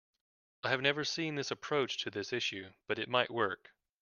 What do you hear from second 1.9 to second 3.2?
to this issue, but it